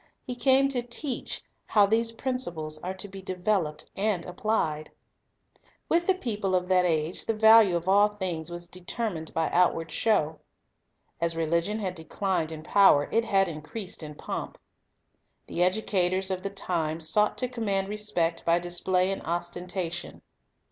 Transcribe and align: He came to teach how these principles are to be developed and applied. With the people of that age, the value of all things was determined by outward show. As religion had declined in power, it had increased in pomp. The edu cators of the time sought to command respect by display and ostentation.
He 0.25 0.33
came 0.35 0.67
to 0.69 0.81
teach 0.81 1.43
how 1.67 1.85
these 1.85 2.11
principles 2.11 2.79
are 2.79 2.95
to 2.95 3.07
be 3.07 3.21
developed 3.21 3.91
and 3.95 4.25
applied. 4.25 4.89
With 5.89 6.07
the 6.07 6.15
people 6.15 6.55
of 6.55 6.67
that 6.69 6.85
age, 6.85 7.27
the 7.27 7.35
value 7.35 7.75
of 7.75 7.87
all 7.87 8.07
things 8.07 8.49
was 8.49 8.65
determined 8.65 9.31
by 9.35 9.51
outward 9.51 9.91
show. 9.91 10.39
As 11.21 11.35
religion 11.35 11.77
had 11.77 11.93
declined 11.93 12.51
in 12.51 12.63
power, 12.63 13.09
it 13.11 13.25
had 13.25 13.47
increased 13.47 14.01
in 14.01 14.15
pomp. 14.15 14.57
The 15.45 15.59
edu 15.59 15.85
cators 15.85 16.31
of 16.31 16.41
the 16.41 16.49
time 16.49 16.99
sought 16.99 17.37
to 17.37 17.47
command 17.47 17.87
respect 17.87 18.43
by 18.43 18.57
display 18.57 19.11
and 19.11 19.21
ostentation. 19.21 20.23